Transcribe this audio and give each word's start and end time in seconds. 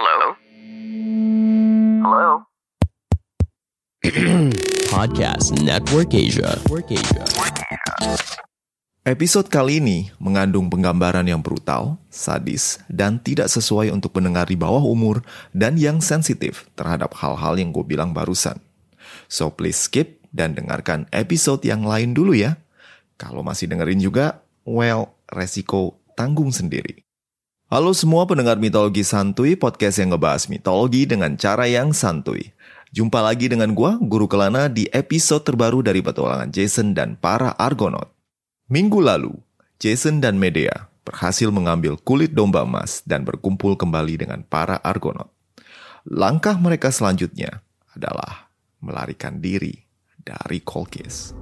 Hello? 0.00 0.32
Hello? 2.00 2.30
Podcast 4.96 5.52
Network 5.60 6.16
Asia. 6.16 6.56
Network 6.56 6.88
Asia. 6.88 7.20
Episode 9.04 9.52
kali 9.52 9.76
ini 9.76 10.08
mengandung 10.16 10.72
penggambaran 10.72 11.28
yang 11.28 11.44
brutal, 11.44 12.00
sadis, 12.08 12.80
dan 12.88 13.20
tidak 13.20 13.52
sesuai 13.52 13.92
untuk 13.92 14.16
pendengar 14.16 14.48
di 14.48 14.56
bawah 14.56 14.80
umur 14.80 15.20
dan 15.52 15.76
yang 15.76 16.00
sensitif 16.00 16.64
terhadap 16.80 17.12
hal-hal 17.20 17.60
yang 17.60 17.68
gue 17.68 17.84
bilang 17.84 18.16
barusan. 18.16 18.56
So 19.28 19.52
please 19.52 19.76
skip 19.76 20.24
dan 20.32 20.56
dengarkan 20.56 21.12
episode 21.12 21.60
yang 21.68 21.84
lain 21.84 22.16
dulu 22.16 22.32
ya. 22.32 22.56
Kalau 23.20 23.44
masih 23.44 23.68
dengerin 23.68 24.00
juga, 24.00 24.40
well, 24.64 25.12
resiko 25.28 26.00
tanggung 26.16 26.56
sendiri. 26.56 27.04
Halo 27.70 27.94
semua 27.94 28.26
pendengar 28.26 28.58
mitologi 28.58 29.06
santuy, 29.06 29.54
podcast 29.54 30.02
yang 30.02 30.10
ngebahas 30.10 30.50
mitologi 30.50 31.06
dengan 31.06 31.38
cara 31.38 31.70
yang 31.70 31.94
santuy. 31.94 32.50
Jumpa 32.90 33.22
lagi 33.22 33.46
dengan 33.46 33.70
gua, 33.78 33.94
Guru 33.94 34.26
Kelana, 34.26 34.66
di 34.66 34.90
episode 34.90 35.46
terbaru 35.46 35.78
dari 35.78 36.02
petualangan 36.02 36.50
Jason 36.50 36.98
dan 36.98 37.14
para 37.14 37.54
Argonaut. 37.54 38.10
Minggu 38.66 38.98
lalu, 38.98 39.38
Jason 39.78 40.18
dan 40.18 40.34
Medea 40.34 40.90
berhasil 41.06 41.46
mengambil 41.54 41.94
kulit 41.94 42.34
domba 42.34 42.66
emas 42.66 43.06
dan 43.06 43.22
berkumpul 43.22 43.78
kembali 43.78 44.18
dengan 44.18 44.42
para 44.42 44.82
Argonaut. 44.82 45.30
Langkah 46.02 46.58
mereka 46.58 46.90
selanjutnya 46.90 47.62
adalah 47.94 48.50
melarikan 48.82 49.38
diri 49.38 49.86
dari 50.18 50.58
Kolkis. 50.58 51.38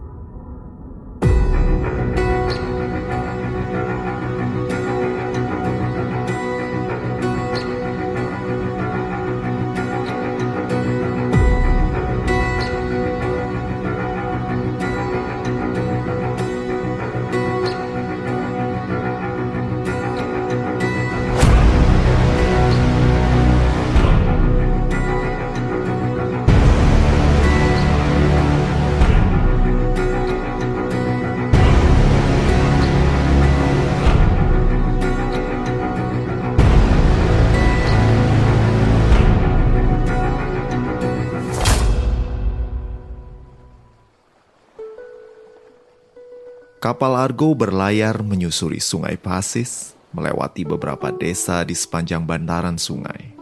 Kapal 46.79 47.19
Argo 47.19 47.59
berlayar 47.59 48.23
menyusuri 48.23 48.79
sungai 48.79 49.19
Pasis, 49.19 49.99
melewati 50.15 50.63
beberapa 50.63 51.11
desa 51.11 51.67
di 51.67 51.75
sepanjang 51.75 52.23
bantaran 52.23 52.79
sungai. 52.79 53.35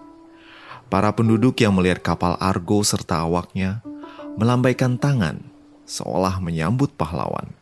Para 0.88 1.12
penduduk 1.12 1.60
yang 1.60 1.76
melihat 1.76 2.00
kapal 2.00 2.40
Argo 2.40 2.80
serta 2.80 3.28
awaknya 3.28 3.84
melambaikan 4.40 4.96
tangan 4.96 5.44
seolah 5.84 6.40
menyambut 6.40 6.96
pahlawan. 6.96 7.52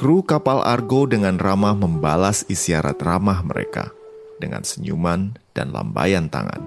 Kru 0.00 0.24
kapal 0.24 0.64
Argo 0.64 1.04
dengan 1.04 1.36
ramah 1.36 1.76
membalas 1.76 2.48
isyarat 2.48 2.96
ramah 3.04 3.44
mereka 3.44 3.92
dengan 4.40 4.64
senyuman 4.64 5.36
dan 5.52 5.76
lambaian 5.76 6.32
tangan. 6.32 6.64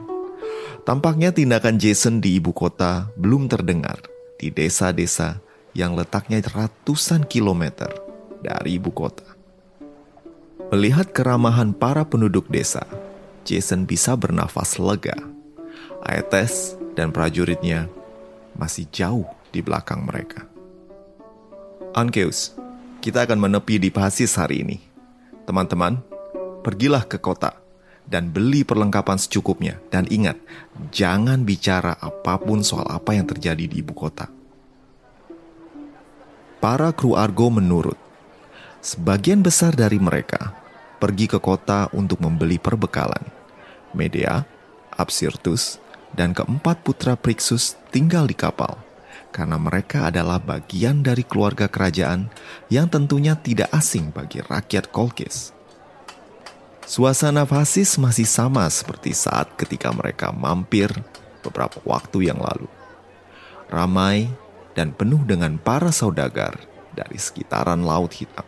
Tampaknya 0.86 1.34
tindakan 1.34 1.82
Jason 1.82 2.22
di 2.22 2.38
ibu 2.38 2.54
kota 2.54 3.10
belum 3.18 3.50
terdengar 3.50 4.06
di 4.38 4.54
desa-desa 4.54 5.42
yang 5.78 5.94
letaknya 5.94 6.42
ratusan 6.42 7.30
kilometer 7.30 7.94
dari 8.42 8.82
ibu 8.82 8.90
kota. 8.90 9.38
Melihat 10.74 11.14
keramahan 11.14 11.70
para 11.70 12.02
penduduk 12.02 12.50
desa, 12.50 12.82
Jason 13.46 13.86
bisa 13.86 14.18
bernafas 14.18 14.82
lega. 14.82 15.14
Aetes 16.02 16.74
dan 16.98 17.14
prajuritnya 17.14 17.86
masih 18.58 18.90
jauh 18.90 19.30
di 19.54 19.62
belakang 19.62 20.02
mereka. 20.02 20.50
Ankeus, 21.94 22.58
kita 23.00 23.30
akan 23.30 23.38
menepi 23.38 23.78
di 23.78 23.94
Pasis 23.94 24.34
hari 24.34 24.66
ini. 24.66 24.82
Teman-teman, 25.46 26.02
pergilah 26.66 27.06
ke 27.06 27.22
kota 27.22 27.54
dan 28.10 28.34
beli 28.34 28.66
perlengkapan 28.66 29.22
secukupnya. 29.22 29.78
Dan 29.94 30.10
ingat, 30.10 30.42
jangan 30.90 31.46
bicara 31.46 31.96
apa 32.02 32.42
pun 32.42 32.66
soal 32.66 32.90
apa 32.90 33.14
yang 33.14 33.30
terjadi 33.30 33.70
di 33.70 33.80
ibu 33.80 33.94
kota. 33.94 34.37
Para 36.68 36.92
kru 36.92 37.16
Argo 37.16 37.48
menurut. 37.48 37.96
Sebagian 38.84 39.40
besar 39.40 39.72
dari 39.72 40.04
mereka 40.04 40.52
pergi 41.00 41.24
ke 41.24 41.40
kota 41.40 41.88
untuk 41.96 42.20
membeli 42.20 42.60
perbekalan. 42.60 43.24
Medea, 43.96 44.44
Absirtus, 44.92 45.80
dan 46.12 46.36
keempat 46.36 46.84
putra 46.84 47.16
Prixus 47.16 47.80
tinggal 47.88 48.28
di 48.28 48.36
kapal 48.36 48.76
karena 49.32 49.56
mereka 49.56 50.12
adalah 50.12 50.44
bagian 50.44 51.08
dari 51.08 51.24
keluarga 51.24 51.72
kerajaan 51.72 52.28
yang 52.68 52.92
tentunya 52.92 53.40
tidak 53.40 53.72
asing 53.72 54.12
bagi 54.12 54.44
rakyat 54.44 54.92
Kolkis. 54.92 55.56
Suasana 56.84 57.48
Fasis 57.48 57.96
masih 57.96 58.28
sama 58.28 58.68
seperti 58.68 59.16
saat 59.16 59.56
ketika 59.56 59.88
mereka 59.96 60.36
mampir 60.36 60.92
beberapa 61.48 61.80
waktu 61.88 62.28
yang 62.28 62.44
lalu. 62.44 62.68
Ramai 63.72 64.28
dan 64.78 64.94
penuh 64.94 65.26
dengan 65.26 65.58
para 65.58 65.90
saudagar 65.90 66.62
dari 66.94 67.18
sekitaran 67.18 67.82
Laut 67.82 68.14
Hitam. 68.14 68.46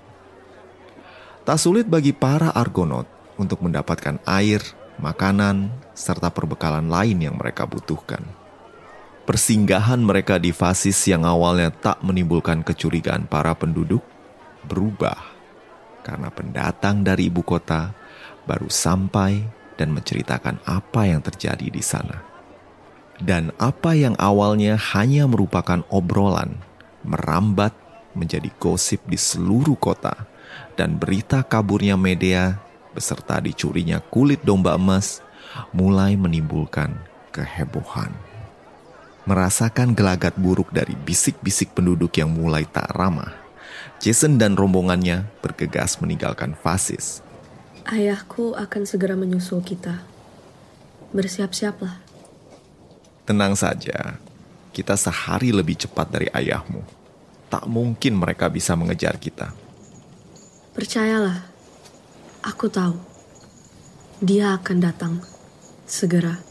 Tak 1.42 1.58
sulit 1.58 1.90
bagi 1.90 2.14
para 2.14 2.54
Argonaut 2.54 3.10
untuk 3.42 3.66
mendapatkan 3.66 4.22
air, 4.30 4.62
makanan, 5.02 5.74
serta 5.98 6.30
perbekalan 6.30 6.86
lain 6.86 7.18
yang 7.18 7.34
mereka 7.42 7.66
butuhkan. 7.66 8.22
Persinggahan 9.26 10.02
mereka 10.06 10.38
di 10.38 10.54
Fasis 10.54 11.02
yang 11.10 11.26
awalnya 11.26 11.74
tak 11.74 12.06
menimbulkan 12.06 12.62
kecurigaan 12.62 13.26
para 13.26 13.58
penduduk 13.58 14.06
berubah 14.70 15.18
karena 16.06 16.30
pendatang 16.30 17.02
dari 17.02 17.30
ibu 17.30 17.42
kota 17.42 17.94
baru 18.46 18.70
sampai 18.70 19.46
dan 19.78 19.94
menceritakan 19.94 20.62
apa 20.66 21.10
yang 21.10 21.22
terjadi 21.22 21.70
di 21.70 21.82
sana. 21.82 22.29
Dan 23.20 23.52
apa 23.60 23.96
yang 23.96 24.16
awalnya 24.16 24.80
hanya 24.96 25.28
merupakan 25.28 25.84
obrolan, 25.92 26.56
merambat 27.04 27.76
menjadi 28.16 28.48
gosip 28.56 29.04
di 29.06 29.20
seluruh 29.20 29.76
kota, 29.76 30.16
dan 30.80 30.96
berita 30.96 31.44
kaburnya 31.44 32.00
Medea 32.00 32.58
beserta 32.96 33.44
dicurinya 33.44 34.00
kulit 34.00 34.42
domba 34.42 34.80
emas 34.80 35.20
mulai 35.76 36.16
menimbulkan 36.16 36.96
kehebohan. 37.36 38.16
Merasakan 39.28 39.94
gelagat 39.94 40.34
buruk 40.40 40.72
dari 40.74 40.96
bisik-bisik 40.96 41.76
penduduk 41.76 42.16
yang 42.18 42.32
mulai 42.34 42.66
tak 42.66 42.90
ramah, 42.96 43.36
Jason 44.00 44.40
dan 44.40 44.56
rombongannya 44.56 45.28
bergegas 45.44 46.00
meninggalkan 46.00 46.56
Fasis 46.56 47.22
Ayahku 47.90 48.54
akan 48.54 48.86
segera 48.86 49.18
menyusul 49.18 49.66
kita. 49.66 50.06
Bersiap-siaplah. 51.10 52.09
Tenang 53.30 53.54
saja, 53.54 54.18
kita 54.74 54.98
sehari 54.98 55.54
lebih 55.54 55.78
cepat 55.78 56.10
dari 56.10 56.34
ayahmu. 56.34 56.82
Tak 57.46 57.70
mungkin 57.70 58.18
mereka 58.18 58.50
bisa 58.50 58.74
mengejar 58.74 59.22
kita. 59.22 59.54
Percayalah, 60.74 61.46
aku 62.42 62.66
tahu. 62.74 62.98
Dia 64.26 64.58
akan 64.58 64.78
datang 64.82 65.14
segera. 65.86 66.42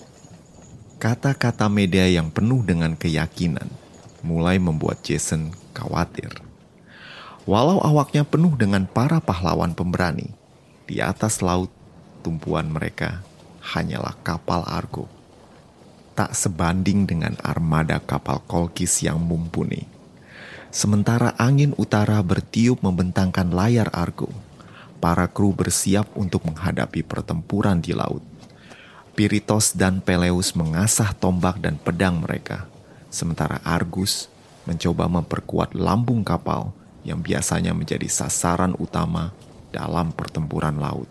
Kata-kata 1.02 1.66
media 1.66 2.06
yang 2.06 2.30
penuh 2.30 2.62
dengan 2.62 2.94
keyakinan 2.94 3.66
mulai 4.22 4.62
membuat 4.62 5.02
Jason 5.02 5.50
khawatir. 5.74 6.30
Walau 7.42 7.82
awaknya 7.82 8.22
penuh 8.22 8.54
dengan 8.54 8.86
para 8.86 9.18
pahlawan 9.18 9.74
pemberani, 9.74 10.30
di 10.86 11.02
atas 11.02 11.42
laut, 11.42 11.74
tumpuan 12.22 12.70
mereka 12.70 13.26
hanyalah 13.66 14.14
kapal 14.22 14.62
Argo. 14.62 15.17
Tak 16.18 16.34
sebanding 16.34 17.06
dengan 17.06 17.38
armada 17.46 18.02
kapal 18.02 18.42
Kolkis 18.50 19.06
yang 19.06 19.22
mumpuni. 19.22 19.86
Sementara 20.74 21.30
angin 21.38 21.78
utara 21.78 22.18
bertiup 22.26 22.82
membentangkan 22.82 23.54
layar 23.54 23.86
Argo, 23.94 24.26
para 24.98 25.30
kru 25.30 25.54
bersiap 25.54 26.10
untuk 26.18 26.42
menghadapi 26.42 27.06
pertempuran 27.06 27.78
di 27.78 27.94
laut. 27.94 28.18
Piritos 29.14 29.78
dan 29.78 30.02
Peleus 30.02 30.58
mengasah 30.58 31.14
tombak 31.14 31.62
dan 31.62 31.78
pedang 31.78 32.18
mereka, 32.18 32.66
sementara 33.14 33.62
Argus 33.62 34.26
mencoba 34.66 35.06
memperkuat 35.06 35.78
lambung 35.78 36.26
kapal 36.26 36.74
yang 37.06 37.22
biasanya 37.22 37.70
menjadi 37.70 38.10
sasaran 38.10 38.74
utama 38.82 39.30
dalam 39.70 40.10
pertempuran 40.10 40.82
laut. 40.82 41.06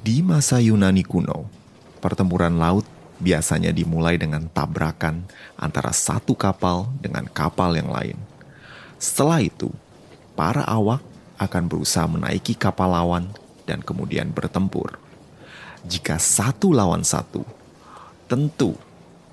Di 0.00 0.24
masa 0.24 0.64
Yunani 0.64 1.04
kuno, 1.04 1.64
Pertempuran 2.04 2.60
laut 2.60 2.84
biasanya 3.22 3.70
dimulai 3.70 4.18
dengan 4.18 4.46
tabrakan 4.50 5.26
antara 5.54 5.94
satu 5.94 6.34
kapal 6.34 6.90
dengan 6.98 7.26
kapal 7.30 7.74
yang 7.78 7.90
lain. 7.90 8.18
Setelah 8.98 9.42
itu, 9.42 9.70
para 10.34 10.66
awak 10.66 11.02
akan 11.38 11.66
berusaha 11.66 12.06
menaiki 12.06 12.54
kapal 12.54 12.90
lawan 12.94 13.30
dan 13.66 13.82
kemudian 13.82 14.30
bertempur. 14.30 14.98
Jika 15.84 16.16
satu 16.16 16.72
lawan 16.72 17.04
satu, 17.04 17.44
tentu 18.24 18.72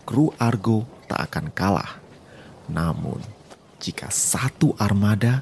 kru 0.04 0.36
Argo 0.36 0.84
tak 1.08 1.32
akan 1.32 1.46
kalah. 1.56 2.02
Namun, 2.68 3.24
jika 3.80 4.12
satu 4.12 4.76
armada 4.78 5.42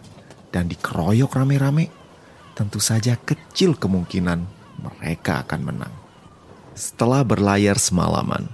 dan 0.54 0.70
dikeroyok 0.70 1.34
rame-rame, 1.34 1.90
tentu 2.54 2.78
saja 2.78 3.18
kecil 3.18 3.76
kemungkinan 3.76 4.46
mereka 4.80 5.44
akan 5.46 5.62
menang. 5.64 5.96
Setelah 6.80 7.28
berlayar 7.28 7.76
semalaman, 7.76 8.48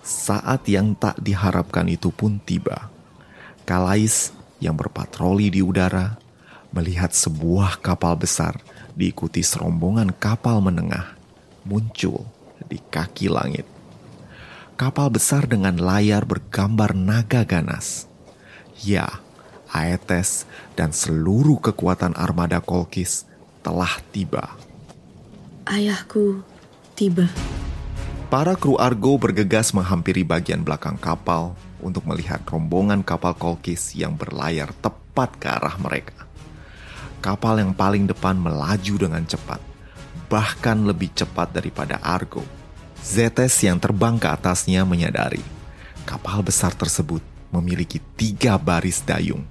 saat 0.00 0.64
yang 0.72 0.96
tak 0.96 1.20
diharapkan 1.20 1.84
itu 1.84 2.08
pun 2.08 2.40
tiba. 2.40 2.88
Kalais 3.68 4.32
yang 4.56 4.72
berpatroli 4.72 5.52
di 5.52 5.60
udara 5.60 6.16
melihat 6.72 7.12
sebuah 7.12 7.76
kapal 7.84 8.16
besar 8.16 8.56
diikuti 8.96 9.44
serombongan 9.44 10.16
kapal 10.16 10.64
menengah 10.64 11.12
muncul 11.68 12.24
di 12.72 12.80
kaki 12.80 13.28
langit. 13.28 13.68
Kapal 14.80 15.12
besar 15.12 15.44
dengan 15.44 15.76
layar 15.76 16.24
bergambar 16.24 16.96
naga 16.96 17.44
ganas. 17.44 18.08
Ya, 18.80 19.20
Aetes 19.68 20.48
dan 20.72 20.96
seluruh 20.96 21.60
kekuatan 21.60 22.16
armada 22.16 22.64
Kolkis 22.64 23.28
telah 23.60 24.00
tiba. 24.08 24.56
Ayahku 25.68 26.48
tiba. 27.02 27.26
Para 28.30 28.54
kru 28.54 28.78
Argo 28.78 29.18
bergegas 29.18 29.74
menghampiri 29.74 30.22
bagian 30.22 30.62
belakang 30.62 30.94
kapal 30.94 31.58
untuk 31.82 32.06
melihat 32.06 32.38
rombongan 32.46 33.02
kapal 33.02 33.34
Kolkis 33.34 33.98
yang 33.98 34.14
berlayar 34.14 34.70
tepat 34.78 35.34
ke 35.34 35.50
arah 35.50 35.74
mereka. 35.82 36.30
Kapal 37.18 37.58
yang 37.58 37.74
paling 37.74 38.06
depan 38.06 38.38
melaju 38.38 38.94
dengan 39.02 39.26
cepat, 39.26 39.58
bahkan 40.30 40.78
lebih 40.86 41.10
cepat 41.10 41.50
daripada 41.50 41.98
Argo. 41.98 42.46
Zetes 43.02 43.58
yang 43.66 43.82
terbang 43.82 44.14
ke 44.14 44.30
atasnya 44.30 44.86
menyadari 44.86 45.42
kapal 46.06 46.38
besar 46.38 46.70
tersebut 46.70 47.22
memiliki 47.50 47.98
tiga 48.14 48.54
baris 48.54 49.02
dayung. 49.02 49.42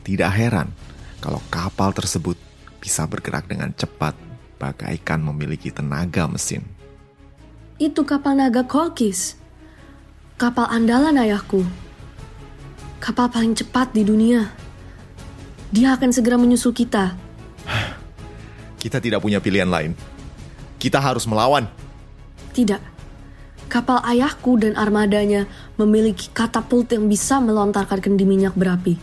Tidak 0.00 0.32
heran 0.32 0.72
kalau 1.20 1.40
kapal 1.52 1.92
tersebut 1.92 2.40
bisa 2.80 3.04
bergerak 3.04 3.44
dengan 3.44 3.72
cepat 3.76 4.16
bagaikan 4.56 5.20
memiliki 5.20 5.68
tenaga 5.68 6.24
mesin. 6.24 6.64
Itu 7.74 8.06
kapal 8.06 8.38
naga 8.38 8.62
Kolkis. 8.62 9.34
Kapal 10.38 10.70
andalan 10.70 11.18
ayahku. 11.18 11.66
Kapal 13.02 13.26
paling 13.26 13.58
cepat 13.58 13.90
di 13.90 14.06
dunia. 14.06 14.46
Dia 15.74 15.98
akan 15.98 16.14
segera 16.14 16.38
menyusul 16.38 16.70
kita. 16.70 17.18
Kita 18.82 19.02
tidak 19.02 19.18
punya 19.26 19.42
pilihan 19.42 19.66
lain. 19.66 19.90
Kita 20.78 21.02
harus 21.02 21.26
melawan. 21.26 21.66
Tidak. 22.54 22.78
Kapal 23.66 24.06
ayahku 24.06 24.54
dan 24.54 24.78
armadanya 24.78 25.50
memiliki 25.74 26.30
katapult 26.30 26.86
yang 26.94 27.10
bisa 27.10 27.42
melontarkan 27.42 27.98
kendi 27.98 28.22
minyak 28.22 28.54
berapi. 28.54 28.94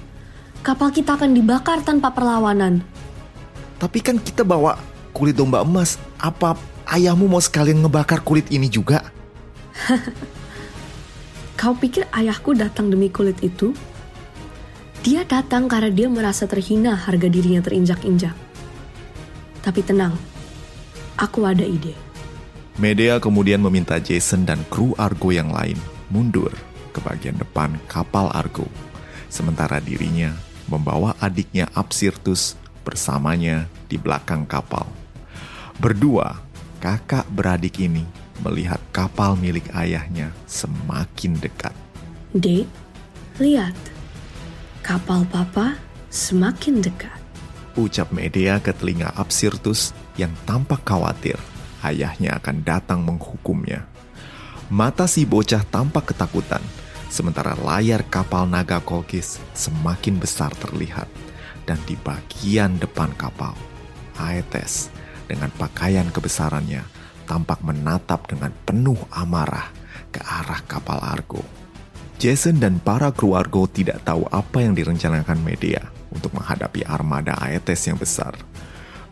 Kapal 0.63 0.94
kita 0.94 1.17
akan 1.17 1.33
dibakar 1.35 1.81
tanpa 1.83 2.13
perlawanan. 2.13 2.85
Tapi 3.81 4.00
kan 4.00 4.21
kita 4.21 4.45
bawa 4.45 4.77
kulit 5.12 5.35
domba 5.35 5.65
emas. 5.65 5.97
Apa 6.21 6.56
ayahmu 6.88 7.28
mau 7.30 7.42
sekalian 7.42 7.83
ngebakar 7.86 8.22
kulit 8.25 8.50
ini 8.50 8.69
juga? 8.69 9.06
Kau 11.60 11.78
pikir 11.78 12.10
ayahku 12.10 12.57
datang 12.57 12.89
demi 12.89 13.13
kulit 13.13 13.38
itu? 13.45 13.74
Dia 15.01 15.25
datang 15.25 15.66
karena 15.66 15.89
dia 15.89 16.07
merasa 16.10 16.45
terhina 16.45 16.94
harga 16.94 17.25
dirinya 17.25 17.62
terinjak-injak. 17.62 18.33
Tapi 19.62 19.81
tenang, 19.81 20.13
aku 21.18 21.45
ada 21.45 21.66
ide. 21.66 21.94
Medea 22.78 23.22
kemudian 23.22 23.62
meminta 23.62 24.01
Jason 24.01 24.45
dan 24.45 24.62
kru 24.69 24.94
Argo 24.98 25.30
yang 25.30 25.54
lain 25.54 25.77
mundur 26.10 26.54
ke 26.94 27.01
bagian 27.01 27.38
depan 27.38 27.77
kapal 27.86 28.30
Argo. 28.34 28.66
Sementara 29.30 29.77
dirinya 29.77 30.34
membawa 30.69 31.13
adiknya 31.22 31.69
Absirtus 31.74 32.57
bersamanya 32.81 33.69
di 33.86 34.01
belakang 34.01 34.45
kapal. 34.50 34.86
Berdua, 35.77 36.50
kakak 36.81 37.30
beradik 37.30 37.78
ini 37.78 38.01
melihat 38.42 38.81
kapal 38.89 39.38
milik 39.38 39.69
ayahnya 39.78 40.33
semakin 40.50 41.38
dekat. 41.38 41.72
Dek, 42.33 42.66
lihat. 43.38 43.78
Kapal 44.81 45.30
papa 45.30 45.78
semakin 46.10 46.81
dekat. 46.81 47.13
Ucap 47.78 48.10
Medea 48.10 48.57
ke 48.57 48.74
telinga 48.74 49.13
Absirtus 49.13 49.94
yang 50.18 50.33
tampak 50.50 50.81
khawatir 50.81 51.38
ayahnya 51.86 52.42
akan 52.42 52.66
datang 52.66 53.06
menghukumnya. 53.06 53.86
Mata 54.74 55.06
si 55.06 55.22
bocah 55.22 55.62
tampak 55.69 56.12
ketakutan, 56.12 56.66
sementara 57.13 57.54
layar 57.62 58.01
kapal 58.10 58.50
naga 58.50 58.81
Kolkis 58.81 59.38
semakin 59.54 60.18
besar 60.18 60.50
terlihat. 60.57 61.06
Dan 61.62 61.77
di 61.86 61.94
bagian 61.94 62.74
depan 62.81 63.13
kapal, 63.22 63.54
Aetes 64.18 64.89
dengan 65.31 65.48
pakaian 65.56 66.12
kebesarannya 66.12 66.83
tampak 67.24 67.63
menatap 67.63 68.28
dengan 68.28 68.51
penuh 68.68 69.00
amarah 69.07 69.72
ke 70.12 70.19
arah 70.19 70.60
kapal 70.68 71.00
Argo. 71.00 71.39
Jason 72.19 72.60
dan 72.60 72.83
para 72.83 73.10
kru 73.16 73.33
Argo 73.33 73.66
tidak 73.72 74.04
tahu 74.04 74.28
apa 74.28 74.60
yang 74.60 74.75
direncanakan 74.75 75.39
Medea 75.39 75.88
untuk 76.12 76.36
menghadapi 76.36 76.83
armada 76.83 77.33
Aetes 77.39 77.88
yang 77.88 77.95
besar. 77.95 78.36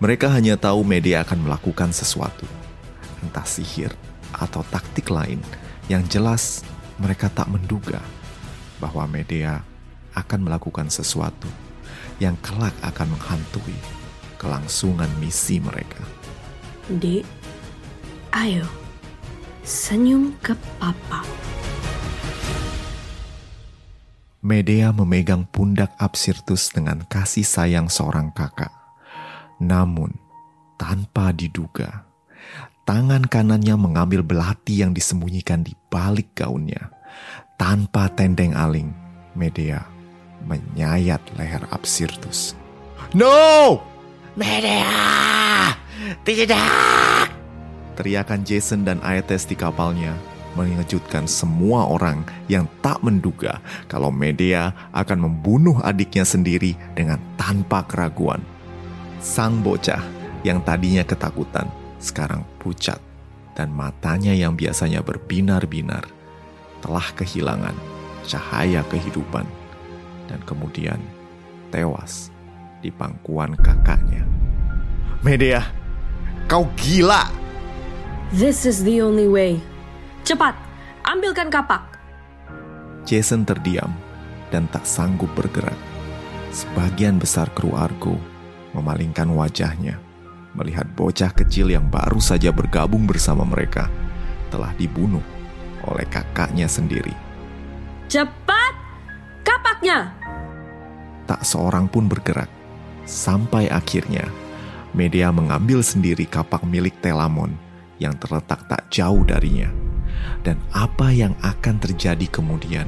Mereka 0.04 0.28
hanya 0.28 0.60
tahu 0.60 0.84
Medea 0.84 1.24
akan 1.24 1.48
melakukan 1.48 1.96
sesuatu, 1.96 2.46
entah 3.24 3.48
sihir 3.48 3.96
atau 4.36 4.62
taktik 4.68 5.08
lain 5.08 5.40
yang 5.88 6.04
jelas 6.06 6.62
mereka 7.00 7.32
tak 7.32 7.48
menduga 7.48 8.04
bahwa 8.78 9.08
Medea 9.08 9.64
akan 10.14 10.52
melakukan 10.52 10.92
sesuatu 10.92 11.48
yang 12.20 12.36
kelak 12.44 12.76
akan 12.84 13.16
menghantui 13.16 13.99
kelangsungan 14.40 15.12
misi 15.20 15.60
mereka. 15.60 16.00
Dek, 16.88 17.28
ayo, 18.34 18.66
senyum 19.68 20.34
ke 20.40 20.56
papa. 20.80 21.22
Medea 24.40 24.96
memegang 24.96 25.44
pundak 25.52 25.92
Absirtus 26.00 26.72
dengan 26.72 27.04
kasih 27.04 27.44
sayang 27.44 27.92
seorang 27.92 28.32
kakak. 28.32 28.72
Namun, 29.60 30.16
tanpa 30.80 31.36
diduga, 31.36 32.08
tangan 32.88 33.28
kanannya 33.28 33.76
mengambil 33.76 34.24
belati 34.24 34.80
yang 34.80 34.96
disembunyikan 34.96 35.68
di 35.68 35.76
balik 35.92 36.32
gaunnya. 36.40 36.88
Tanpa 37.60 38.08
tendeng 38.16 38.56
aling, 38.56 38.96
Medea 39.36 39.84
menyayat 40.48 41.20
leher 41.36 41.68
Absirtus. 41.76 42.56
No! 43.12 43.89
Medea! 44.40 44.88
Tidak! 46.24 47.28
Teriakan 48.00 48.48
Jason 48.48 48.88
dan 48.88 49.04
Aetes 49.04 49.44
di 49.44 49.52
kapalnya 49.52 50.16
mengejutkan 50.56 51.28
semua 51.28 51.84
orang 51.84 52.24
yang 52.48 52.64
tak 52.80 53.04
menduga 53.04 53.60
kalau 53.92 54.08
Medea 54.08 54.72
akan 54.96 55.28
membunuh 55.28 55.84
adiknya 55.84 56.24
sendiri 56.24 56.80
dengan 56.96 57.20
tanpa 57.36 57.84
keraguan. 57.84 58.40
Sang 59.20 59.60
bocah 59.60 60.00
yang 60.48 60.64
tadinya 60.64 61.04
ketakutan 61.04 61.68
sekarang 62.00 62.48
pucat 62.64 63.04
dan 63.60 63.76
matanya 63.76 64.32
yang 64.32 64.56
biasanya 64.56 65.04
berbinar-binar 65.04 66.08
telah 66.80 67.12
kehilangan 67.12 67.76
cahaya 68.24 68.88
kehidupan 68.88 69.44
dan 70.32 70.40
kemudian 70.48 71.04
tewas 71.76 72.32
di 72.80 72.90
pangkuan 72.92 73.56
kakaknya. 73.60 74.24
Medea, 75.20 75.64
kau 76.48 76.68
gila! 76.80 77.28
This 78.32 78.64
is 78.64 78.86
the 78.86 79.04
only 79.04 79.28
way. 79.28 79.60
Cepat, 80.24 80.56
ambilkan 81.04 81.52
kapak. 81.52 81.98
Jason 83.04 83.44
terdiam 83.44 83.90
dan 84.54 84.70
tak 84.70 84.86
sanggup 84.86 85.32
bergerak. 85.34 85.76
Sebagian 86.54 87.18
besar 87.18 87.50
kru 87.54 87.74
Argo 87.74 88.18
memalingkan 88.74 89.30
wajahnya 89.34 89.98
melihat 90.54 90.86
bocah 90.98 91.30
kecil 91.34 91.70
yang 91.70 91.86
baru 91.90 92.18
saja 92.18 92.50
bergabung 92.50 93.06
bersama 93.06 93.46
mereka 93.46 93.90
telah 94.50 94.74
dibunuh 94.78 95.22
oleh 95.86 96.06
kakaknya 96.10 96.66
sendiri. 96.66 97.14
Cepat, 98.10 98.74
kapaknya. 99.46 100.14
Tak 101.30 101.46
seorang 101.46 101.86
pun 101.86 102.10
bergerak 102.10 102.59
sampai 103.10 103.66
akhirnya 103.74 104.30
Medea 104.94 105.30
mengambil 105.34 105.82
sendiri 105.86 106.30
kapak 106.30 106.66
milik 106.66 106.98
Telamon 107.02 107.54
yang 108.02 108.14
terletak 108.18 108.66
tak 108.70 108.90
jauh 108.90 109.22
darinya. 109.26 109.70
Dan 110.42 110.62
apa 110.72 111.12
yang 111.14 111.34
akan 111.42 111.82
terjadi 111.82 112.26
kemudian 112.30 112.88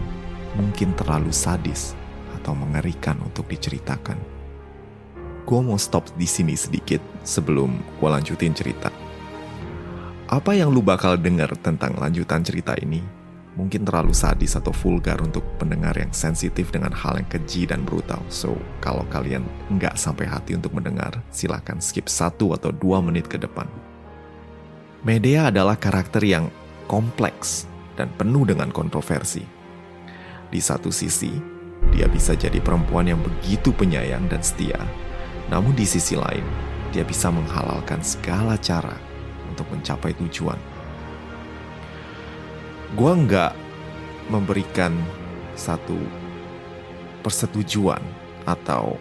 mungkin 0.56 0.94
terlalu 0.98 1.30
sadis 1.34 1.98
atau 2.38 2.58
mengerikan 2.58 3.20
untuk 3.22 3.46
diceritakan. 3.50 4.18
Gue 5.46 5.60
mau 5.62 5.78
stop 5.78 6.10
di 6.16 6.26
sini 6.26 6.56
sedikit 6.56 7.02
sebelum 7.22 7.76
gue 8.00 8.10
lanjutin 8.10 8.56
cerita. 8.56 8.90
Apa 10.32 10.56
yang 10.56 10.72
lu 10.72 10.80
bakal 10.80 11.20
dengar 11.20 11.52
tentang 11.60 12.00
lanjutan 12.00 12.40
cerita 12.40 12.72
ini 12.80 13.04
mungkin 13.60 13.84
terlalu 13.84 14.16
sadis 14.16 14.56
atau 14.56 14.72
vulgar 14.72 15.20
untuk 15.20 15.44
pendengar 15.60 15.96
yang 16.00 16.12
sensitif 16.16 16.72
dengan 16.72 16.96
hal 16.96 17.20
yang 17.20 17.28
keji 17.28 17.68
dan 17.68 17.84
brutal. 17.84 18.24
So, 18.32 18.56
kalau 18.80 19.04
kalian 19.12 19.44
nggak 19.76 20.00
sampai 20.00 20.28
hati 20.28 20.56
untuk 20.56 20.72
mendengar, 20.72 21.20
silahkan 21.36 21.84
skip 21.84 22.08
satu 22.08 22.56
atau 22.56 22.72
dua 22.72 23.04
menit 23.04 23.28
ke 23.28 23.36
depan. 23.36 23.68
Medea 25.04 25.52
adalah 25.52 25.76
karakter 25.76 26.24
yang 26.24 26.48
kompleks 26.88 27.68
dan 28.00 28.08
penuh 28.16 28.48
dengan 28.48 28.72
kontroversi. 28.72 29.44
Di 30.52 30.60
satu 30.60 30.92
sisi, 30.94 31.32
dia 31.92 32.08
bisa 32.08 32.38
jadi 32.38 32.60
perempuan 32.64 33.10
yang 33.10 33.20
begitu 33.20 33.74
penyayang 33.76 34.28
dan 34.32 34.40
setia. 34.44 34.80
Namun 35.52 35.76
di 35.76 35.84
sisi 35.84 36.16
lain, 36.16 36.44
dia 36.96 37.04
bisa 37.04 37.32
menghalalkan 37.32 38.00
segala 38.04 38.56
cara 38.60 38.96
untuk 39.48 39.68
mencapai 39.72 40.16
tujuan 40.16 40.60
gue 42.92 43.14
nggak 43.24 43.54
memberikan 44.28 44.92
satu 45.56 45.96
persetujuan 47.24 48.04
atau 48.44 49.00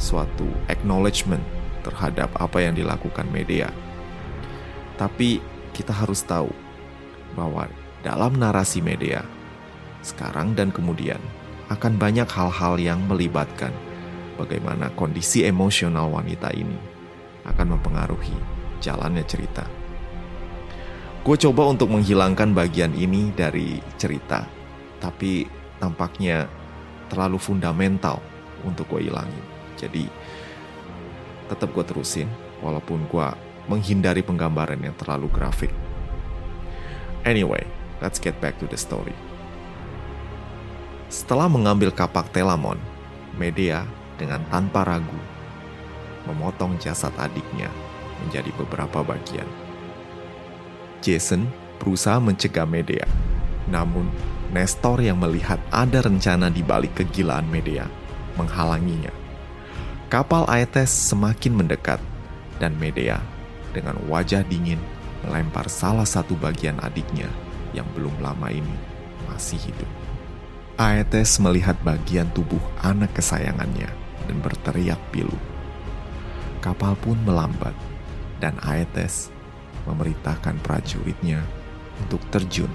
suatu 0.00 0.46
acknowledgement 0.72 1.42
terhadap 1.84 2.32
apa 2.40 2.64
yang 2.64 2.72
dilakukan 2.72 3.28
media. 3.28 3.68
Tapi 4.96 5.42
kita 5.76 5.92
harus 5.92 6.24
tahu 6.24 6.48
bahwa 7.36 7.68
dalam 8.00 8.38
narasi 8.40 8.80
media 8.80 9.26
sekarang 10.00 10.56
dan 10.56 10.72
kemudian 10.72 11.20
akan 11.68 11.96
banyak 12.00 12.28
hal-hal 12.28 12.80
yang 12.80 13.00
melibatkan 13.04 13.72
bagaimana 14.40 14.88
kondisi 14.96 15.44
emosional 15.44 16.08
wanita 16.08 16.52
ini 16.56 16.76
akan 17.44 17.76
mempengaruhi 17.76 18.36
jalannya 18.80 19.24
cerita. 19.28 19.83
Gue 21.24 21.40
coba 21.40 21.72
untuk 21.72 21.88
menghilangkan 21.88 22.52
bagian 22.52 22.92
ini 22.92 23.32
dari 23.32 23.80
cerita, 23.96 24.44
tapi 25.00 25.48
tampaknya 25.80 26.44
terlalu 27.08 27.40
fundamental 27.40 28.20
untuk 28.60 28.84
gue 28.92 29.08
hilangin. 29.08 29.44
Jadi 29.80 30.04
tetap 31.48 31.72
gue 31.72 31.80
terusin, 31.80 32.28
walaupun 32.60 33.08
gue 33.08 33.28
menghindari 33.72 34.20
penggambaran 34.20 34.76
yang 34.84 34.92
terlalu 35.00 35.32
grafik. 35.32 35.72
Anyway, 37.24 37.64
let's 38.04 38.20
get 38.20 38.36
back 38.44 38.60
to 38.60 38.68
the 38.68 38.76
story. 38.76 39.16
Setelah 41.08 41.48
mengambil 41.48 41.88
kapak 41.88 42.36
Telamon, 42.36 42.76
Medea 43.40 43.88
dengan 44.20 44.44
tanpa 44.52 44.84
ragu 44.84 45.20
memotong 46.28 46.76
jasad 46.76 47.16
adiknya 47.16 47.72
menjadi 48.20 48.52
beberapa 48.60 49.00
bagian. 49.00 49.63
Jason 51.04 51.44
berusaha 51.76 52.16
mencegah 52.16 52.64
Medea. 52.64 53.04
Namun, 53.68 54.08
Nestor 54.48 55.04
yang 55.04 55.20
melihat 55.20 55.60
ada 55.68 56.00
rencana 56.00 56.48
di 56.48 56.64
balik 56.64 56.96
kegilaan 56.96 57.44
Medea 57.50 57.84
menghalanginya. 58.40 59.12
Kapal 60.08 60.46
Aetes 60.46 60.88
semakin 60.88 61.58
mendekat 61.58 61.98
dan 62.62 62.72
Medea 62.78 63.18
dengan 63.74 63.98
wajah 64.06 64.46
dingin 64.46 64.78
melempar 65.26 65.66
salah 65.66 66.06
satu 66.06 66.38
bagian 66.38 66.78
adiknya 66.86 67.26
yang 67.74 67.88
belum 67.98 68.14
lama 68.22 68.46
ini 68.46 68.78
masih 69.26 69.58
hidup. 69.58 69.90
Aetes 70.78 71.42
melihat 71.42 71.74
bagian 71.82 72.30
tubuh 72.30 72.62
anak 72.78 73.10
kesayangannya 73.18 73.90
dan 74.30 74.36
berteriak 74.38 75.02
pilu. 75.10 75.34
Kapal 76.62 76.94
pun 77.02 77.18
melambat 77.26 77.74
dan 78.38 78.54
Aetes 78.62 79.33
memerintahkan 79.84 80.60
prajuritnya 80.64 81.44
untuk 82.00 82.20
terjun, 82.32 82.70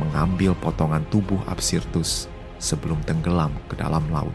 mengambil 0.00 0.56
potongan 0.58 1.04
tubuh 1.08 1.38
Absirtus 1.46 2.26
sebelum 2.58 3.00
tenggelam 3.06 3.52
ke 3.70 3.78
dalam 3.78 4.06
laut. 4.10 4.34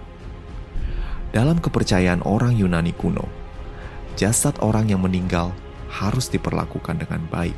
Dalam 1.35 1.59
kepercayaan 1.59 2.23
orang 2.23 2.55
Yunani 2.55 2.95
kuno, 2.95 3.27
jasad 4.15 4.55
orang 4.63 4.89
yang 4.89 5.03
meninggal 5.03 5.51
harus 5.91 6.31
diperlakukan 6.31 7.03
dengan 7.03 7.23
baik 7.27 7.55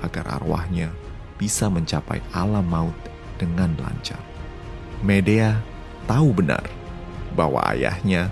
agar 0.00 0.40
arwahnya 0.40 0.92
bisa 1.36 1.68
mencapai 1.68 2.20
alam 2.32 2.64
maut 2.64 2.96
dengan 3.40 3.72
lancar. 3.80 4.20
Medea 5.00 5.56
tahu 6.04 6.36
benar 6.36 6.64
bahwa 7.32 7.64
ayahnya 7.72 8.28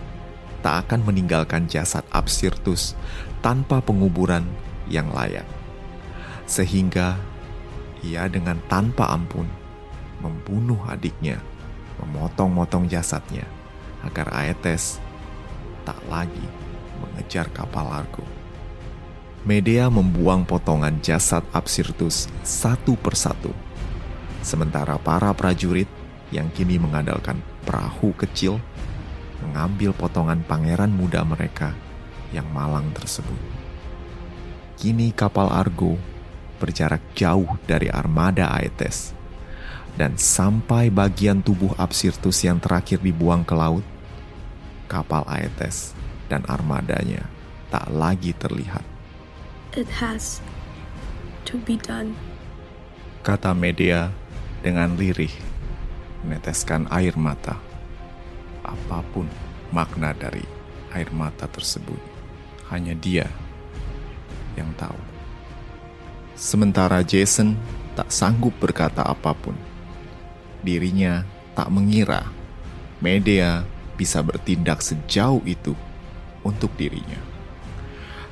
tak 0.60 0.88
akan 0.88 1.08
meninggalkan 1.08 1.64
jasad 1.70 2.04
Absirtus 2.12 2.92
tanpa 3.40 3.80
penguburan 3.80 4.44
yang 4.88 5.12
layak. 5.12 5.46
Sehingga 6.48 7.20
ia 8.00 8.26
dengan 8.26 8.56
tanpa 8.66 9.12
ampun 9.12 9.46
membunuh 10.18 10.80
adiknya, 10.88 11.38
memotong-motong 12.02 12.90
jasadnya 12.90 13.46
agar 14.02 14.30
Aetes 14.34 15.02
tak 15.82 15.98
lagi 16.10 16.46
mengejar 16.98 17.50
kapal 17.50 17.86
Argo. 17.90 18.24
Medea 19.46 19.86
membuang 19.86 20.42
potongan 20.42 20.98
jasad 21.00 21.46
Absirtus 21.54 22.26
satu 22.42 22.98
persatu. 22.98 23.54
Sementara 24.42 24.98
para 24.98 25.30
prajurit 25.32 25.88
yang 26.34 26.50
kini 26.52 26.76
mengandalkan 26.76 27.40
perahu 27.64 28.12
kecil 28.18 28.60
mengambil 29.40 29.94
potongan 29.94 30.42
pangeran 30.42 30.90
muda 30.90 31.22
mereka 31.22 31.72
yang 32.34 32.46
malang 32.50 32.90
tersebut. 32.92 33.57
Kini 34.78 35.10
kapal 35.10 35.50
Argo 35.50 35.98
berjarak 36.62 37.02
jauh 37.18 37.58
dari 37.66 37.90
armada 37.90 38.46
Aetes. 38.54 39.10
Dan 39.98 40.14
sampai 40.14 40.86
bagian 40.86 41.42
tubuh 41.42 41.74
Absirtus 41.74 42.46
yang 42.46 42.62
terakhir 42.62 43.02
dibuang 43.02 43.42
ke 43.42 43.58
laut, 43.58 43.82
kapal 44.86 45.26
Aetes 45.26 45.98
dan 46.30 46.46
armadanya 46.46 47.26
tak 47.74 47.90
lagi 47.90 48.30
terlihat. 48.38 48.86
It 49.74 49.90
has 49.98 50.38
to 51.50 51.58
be 51.66 51.74
done. 51.74 52.14
Kata 53.26 53.58
Medea 53.58 54.14
dengan 54.62 54.94
lirih, 54.94 55.34
meneteskan 56.22 56.86
air 56.94 57.18
mata. 57.18 57.58
Apa 58.62 59.02
pun 59.10 59.26
makna 59.74 60.14
dari 60.14 60.46
air 60.94 61.10
mata 61.10 61.50
tersebut, 61.50 61.98
hanya 62.70 62.94
dia 62.94 63.26
yang 64.58 64.74
tahu. 64.74 64.98
Sementara 66.34 67.06
Jason 67.06 67.54
tak 67.94 68.10
sanggup 68.10 68.54
berkata 68.58 69.06
apa 69.06 69.34
pun. 69.34 69.54
Dirinya 70.62 71.22
tak 71.54 71.70
mengira 71.70 72.26
Medea 72.98 73.62
bisa 73.94 74.22
bertindak 74.22 74.82
sejauh 74.82 75.42
itu 75.46 75.74
untuk 76.42 76.70
dirinya. 76.74 77.18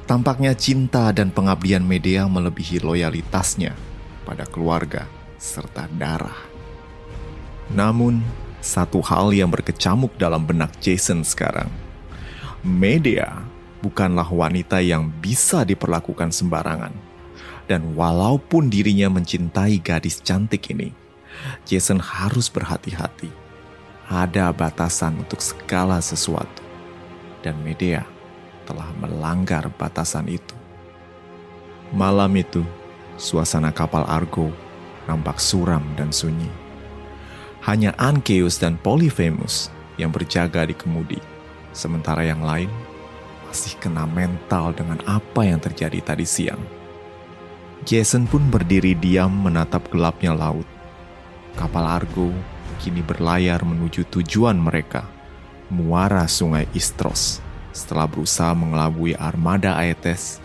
Tampaknya 0.06 0.54
cinta 0.54 1.10
dan 1.10 1.34
pengabdian 1.34 1.82
Medea 1.82 2.30
melebihi 2.30 2.78
loyalitasnya 2.78 3.74
pada 4.22 4.46
keluarga 4.46 5.10
serta 5.34 5.90
darah. 5.90 6.46
Namun, 7.74 8.22
satu 8.62 9.02
hal 9.02 9.34
yang 9.34 9.50
berkecamuk 9.50 10.14
dalam 10.14 10.46
benak 10.46 10.78
Jason 10.78 11.26
sekarang. 11.26 11.66
Medea 12.62 13.42
bukanlah 13.80 14.26
wanita 14.28 14.80
yang 14.80 15.08
bisa 15.08 15.64
diperlakukan 15.66 16.32
sembarangan. 16.32 16.92
Dan 17.66 17.98
walaupun 17.98 18.70
dirinya 18.70 19.10
mencintai 19.10 19.82
gadis 19.82 20.22
cantik 20.22 20.70
ini, 20.70 20.94
Jason 21.66 21.98
harus 21.98 22.46
berhati-hati. 22.46 23.28
Ada 24.06 24.54
batasan 24.54 25.18
untuk 25.18 25.42
segala 25.42 25.98
sesuatu. 25.98 26.62
Dan 27.42 27.58
Medea 27.66 28.06
telah 28.66 28.86
melanggar 29.02 29.66
batasan 29.74 30.30
itu. 30.30 30.54
Malam 31.90 32.34
itu, 32.38 32.62
suasana 33.18 33.70
kapal 33.74 34.06
Argo 34.06 34.50
nampak 35.06 35.38
suram 35.38 35.82
dan 35.94 36.10
sunyi. 36.10 36.50
Hanya 37.62 37.94
Ankeus 37.98 38.58
dan 38.62 38.78
Polyphemus 38.78 39.70
yang 39.98 40.10
berjaga 40.14 40.66
di 40.66 40.74
kemudi, 40.74 41.18
sementara 41.74 42.22
yang 42.22 42.42
lain 42.42 42.70
masih 43.56 43.72
kena 43.80 44.04
mental 44.04 44.76
dengan 44.76 45.00
apa 45.08 45.48
yang 45.48 45.56
terjadi 45.56 46.12
tadi 46.12 46.28
siang. 46.28 46.60
Jason 47.88 48.28
pun 48.28 48.52
berdiri 48.52 48.92
diam 48.92 49.32
menatap 49.32 49.88
gelapnya 49.88 50.36
laut. 50.36 50.68
Kapal 51.56 51.88
Argo 51.88 52.36
kini 52.84 53.00
berlayar 53.00 53.64
menuju 53.64 54.12
tujuan 54.12 54.60
mereka, 54.60 55.08
muara 55.72 56.28
sungai 56.28 56.68
Istros, 56.76 57.40
setelah 57.72 58.04
berusaha 58.04 58.52
mengelabui 58.52 59.16
armada 59.16 59.72
Aetes 59.80 60.36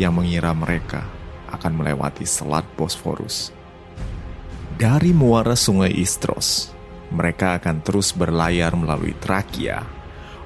yang 0.00 0.16
mengira 0.16 0.56
mereka 0.56 1.04
akan 1.52 1.84
melewati 1.84 2.24
Selat 2.24 2.64
Bosforus. 2.80 3.52
Dari 4.80 5.12
muara 5.12 5.52
sungai 5.52 5.92
Istros, 5.92 6.72
mereka 7.12 7.60
akan 7.60 7.84
terus 7.84 8.08
berlayar 8.16 8.72
melalui 8.72 9.12
Trakia, 9.20 9.84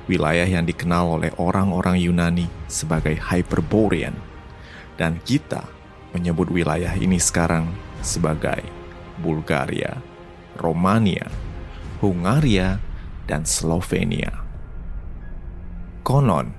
wilayah 0.09 0.49
yang 0.49 0.65
dikenal 0.65 1.21
oleh 1.21 1.31
orang-orang 1.37 2.01
Yunani 2.01 2.49
sebagai 2.67 3.15
Hyperborean. 3.15 4.17
Dan 4.99 5.21
kita 5.23 5.63
menyebut 6.17 6.51
wilayah 6.51 6.91
ini 6.97 7.21
sekarang 7.21 7.71
sebagai 8.03 8.65
Bulgaria, 9.21 10.01
Romania, 10.59 11.29
Hungaria, 12.03 12.83
dan 13.29 13.45
Slovenia. 13.45 14.33
Konon, 16.03 16.51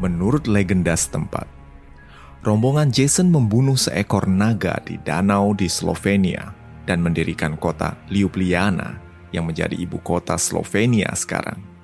menurut 0.00 0.48
legenda 0.48 0.96
setempat, 0.96 1.44
rombongan 2.40 2.88
Jason 2.88 3.28
membunuh 3.28 3.76
seekor 3.76 4.24
naga 4.24 4.80
di 4.80 4.96
danau 4.96 5.52
di 5.52 5.68
Slovenia 5.68 6.56
dan 6.88 7.04
mendirikan 7.04 7.60
kota 7.60 7.98
Ljubljana 8.08 8.96
yang 9.34 9.44
menjadi 9.44 9.76
ibu 9.76 10.00
kota 10.00 10.40
Slovenia 10.40 11.12
sekarang. 11.12 11.75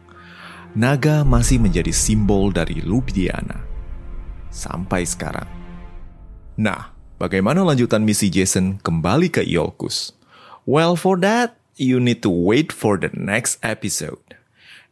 Naga 0.73 1.21
masih 1.21 1.61
menjadi 1.61 1.93
simbol 1.93 2.49
dari 2.49 2.81
Ljubljana 2.81 3.61
sampai 4.49 5.05
sekarang. 5.05 5.45
Nah, 6.57 6.97
bagaimana 7.21 7.61
lanjutan 7.61 8.01
misi 8.01 8.33
Jason 8.33 8.81
kembali 8.81 9.29
ke 9.29 9.45
Iolcus? 9.45 10.17
Well, 10.65 10.97
for 10.97 11.21
that, 11.21 11.61
you 11.77 12.01
need 12.01 12.25
to 12.25 12.33
wait 12.33 12.73
for 12.73 12.97
the 12.97 13.13
next 13.13 13.61
episode. 13.61 14.25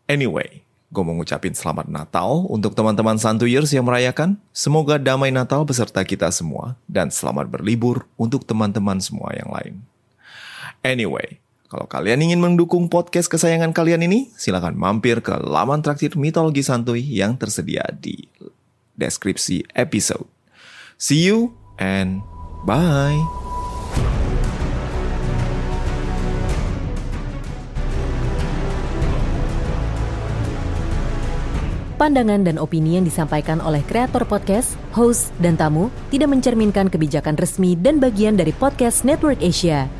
Anyway, 0.04 0.68
gue 0.92 1.00
mau 1.00 1.16
ngucapin 1.16 1.56
selamat 1.56 1.88
Natal 1.88 2.44
untuk 2.52 2.76
teman-teman 2.76 3.16
Santuyers 3.16 3.72
yang 3.72 3.88
merayakan. 3.88 4.36
Semoga 4.52 5.00
damai 5.00 5.32
Natal 5.32 5.64
beserta 5.64 6.04
kita 6.04 6.28
semua 6.28 6.76
dan 6.92 7.08
selamat 7.08 7.48
berlibur 7.48 8.04
untuk 8.20 8.44
teman-teman 8.44 9.00
semua 9.00 9.32
yang 9.32 9.48
lain. 9.48 9.80
Anyway, 10.84 11.40
kalau 11.70 11.86
kalian 11.86 12.18
ingin 12.26 12.42
mendukung 12.42 12.90
podcast 12.90 13.30
kesayangan 13.30 13.70
kalian 13.70 14.02
ini, 14.02 14.26
silakan 14.34 14.74
mampir 14.74 15.22
ke 15.22 15.38
laman 15.38 15.86
traktir 15.86 16.18
mitologi 16.18 16.66
santuy 16.66 16.98
yang 16.98 17.38
tersedia 17.38 17.86
di 17.94 18.26
deskripsi 18.98 19.70
episode. 19.78 20.26
See 20.98 21.22
you 21.22 21.54
and 21.78 22.26
bye. 22.66 23.14
Pandangan 31.94 32.42
dan 32.42 32.58
opini 32.58 32.98
yang 32.98 33.06
disampaikan 33.06 33.62
oleh 33.62 33.86
kreator 33.86 34.26
podcast, 34.26 34.74
host, 34.90 35.30
dan 35.38 35.54
tamu 35.54 35.86
tidak 36.10 36.34
mencerminkan 36.34 36.90
kebijakan 36.90 37.38
resmi 37.38 37.78
dan 37.78 38.02
bagian 38.02 38.34
dari 38.34 38.50
podcast 38.50 39.06
Network 39.06 39.38
Asia. 39.38 39.99